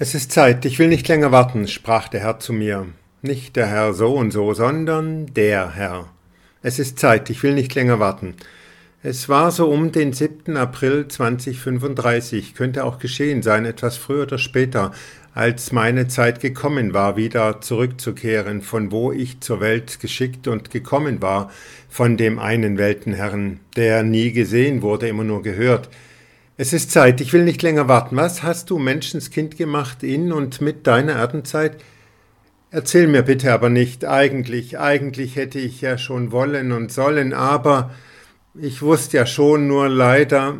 [0.00, 2.86] Es ist Zeit, ich will nicht länger warten, sprach der Herr zu mir.
[3.20, 6.08] Nicht der Herr so und so, sondern der Herr.
[6.62, 8.34] Es ist Zeit, ich will nicht länger warten.
[9.02, 10.56] Es war so um den 7.
[10.56, 14.92] April 2035, könnte auch geschehen sein, etwas früher oder später,
[15.34, 21.20] als meine Zeit gekommen war, wieder zurückzukehren, von wo ich zur Welt geschickt und gekommen
[21.22, 21.50] war,
[21.88, 25.88] von dem einen Weltenherrn, der nie gesehen wurde, immer nur gehört,
[26.60, 28.16] es ist Zeit, ich will nicht länger warten.
[28.16, 31.76] Was hast du Menschenskind gemacht in und mit deiner Erdenzeit?
[32.72, 34.04] Erzähl mir bitte aber nicht.
[34.04, 37.94] Eigentlich, eigentlich hätte ich ja schon wollen und sollen, aber
[38.60, 40.58] ich wusste ja schon, nur leider.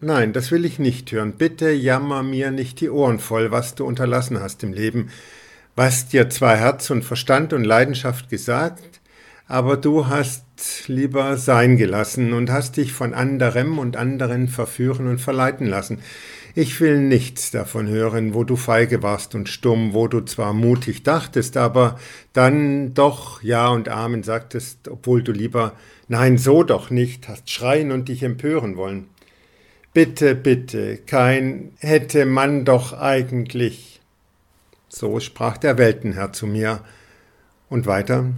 [0.00, 1.34] Nein, das will ich nicht hören.
[1.34, 5.10] Bitte jammer mir nicht die Ohren voll, was du unterlassen hast im Leben,
[5.76, 9.00] was dir zwar Herz und Verstand und Leidenschaft gesagt,
[9.48, 10.44] aber du hast
[10.86, 16.00] lieber sein gelassen und hast dich von anderem und anderen verführen und verleiten lassen.
[16.54, 21.02] Ich will nichts davon hören, wo du feige warst und stumm, wo du zwar mutig
[21.02, 21.98] dachtest, aber
[22.32, 25.74] dann doch Ja und Amen sagtest, obwohl du lieber
[26.08, 29.08] Nein, so doch nicht hast schreien und dich empören wollen.
[29.92, 34.00] Bitte, bitte, kein hätte man doch eigentlich.
[34.88, 36.80] So sprach der Weltenherr zu mir.
[37.68, 38.32] Und weiter,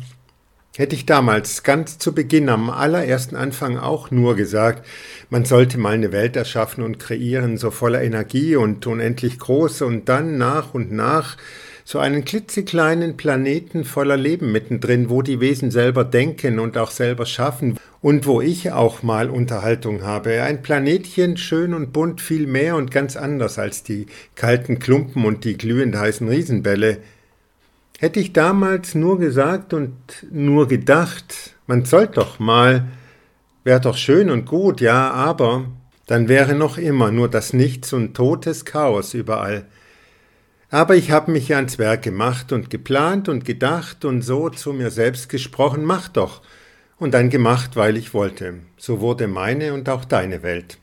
[0.77, 4.87] Hätte ich damals ganz zu Beginn am allerersten Anfang auch nur gesagt,
[5.29, 10.09] man sollte mal eine Welt erschaffen und kreieren, so voller Energie und unendlich groß und
[10.09, 11.37] dann nach und nach
[11.85, 17.27] so einen klitzekleinen Planeten voller Leben mittendrin, wo die Wesen selber denken und auch selber
[17.27, 20.41] schaffen und wo ich auch mal Unterhaltung habe.
[20.45, 25.45] Ein Planetchen schön und bunt viel mehr und ganz anders als die kalten Klumpen und
[25.45, 26.99] die glühend heißen Riesenbälle.
[28.01, 29.93] Hätte ich damals nur gesagt und
[30.31, 32.89] nur gedacht, man sollte doch mal,
[33.62, 35.67] wäre doch schön und gut, ja, aber
[36.06, 39.67] dann wäre noch immer nur das Nichts und totes Chaos überall.
[40.71, 44.73] Aber ich habe mich ja ans Werk gemacht und geplant und gedacht und so zu
[44.73, 46.41] mir selbst gesprochen, mach doch,
[46.98, 48.61] und dann gemacht, weil ich wollte.
[48.78, 50.78] So wurde meine und auch deine Welt.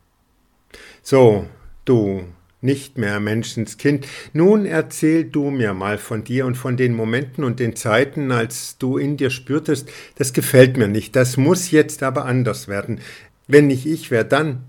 [1.01, 1.47] So,
[1.83, 2.25] du,
[2.61, 4.07] nicht mehr Menschenskind.
[4.33, 8.77] Nun erzähl du mir mal von dir und von den Momenten und den Zeiten, als
[8.77, 12.99] du in dir spürtest, das gefällt mir nicht, das muss jetzt aber anders werden.
[13.47, 14.63] Wenn nicht ich, wer dann?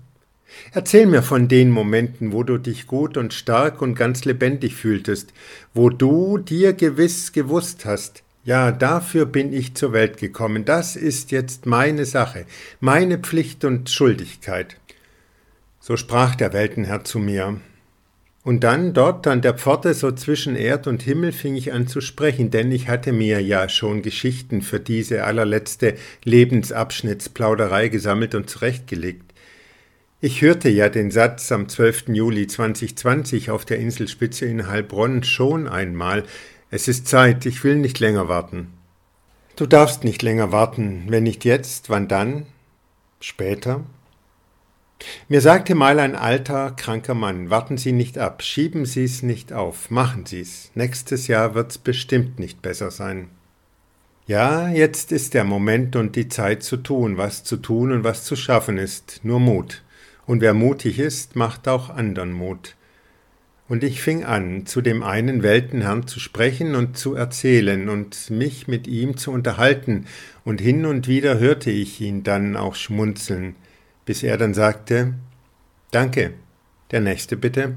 [0.71, 5.33] Erzähl mir von den Momenten, wo du dich gut und stark und ganz lebendig fühltest,
[5.73, 11.31] wo du dir gewiss gewusst hast, ja, dafür bin ich zur Welt gekommen, das ist
[11.31, 12.45] jetzt meine Sache,
[12.79, 14.77] meine Pflicht und Schuldigkeit.
[15.79, 17.59] So sprach der Weltenherr zu mir,
[18.43, 21.99] und dann dort an der Pforte so zwischen Erd und Himmel fing ich an zu
[21.99, 29.33] sprechen, denn ich hatte mir ja schon Geschichten für diese allerletzte Lebensabschnittsplauderei gesammelt und zurechtgelegt.
[30.21, 32.09] Ich hörte ja den Satz am 12.
[32.09, 36.23] Juli 2020 auf der Inselspitze in Heilbronn schon einmal.
[36.71, 38.67] Es ist Zeit, ich will nicht länger warten.
[39.55, 42.45] Du darfst nicht länger warten, wenn nicht jetzt, wann dann?
[43.19, 43.83] Später?
[45.31, 49.53] Mir sagte mal ein alter, kranker Mann, warten Sie nicht ab, schieben Sie es nicht
[49.53, 50.71] auf, machen Sie es.
[50.73, 53.29] Nächstes Jahr wird's bestimmt nicht besser sein.
[54.25, 58.23] Ja, jetzt ist der Moment und die Zeit zu tun, was zu tun und was
[58.23, 59.83] zu schaffen ist, nur Mut.
[60.25, 62.75] Und wer mutig ist, macht auch andern Mut.
[63.67, 68.67] Und ich fing an, zu dem einen Weltenherrn zu sprechen und zu erzählen und mich
[68.67, 70.07] mit ihm zu unterhalten,
[70.43, 73.55] und hin und wieder hörte ich ihn dann auch schmunzeln,
[74.09, 75.13] bis er dann sagte,
[75.91, 76.33] Danke,
[76.89, 77.75] der nächste bitte.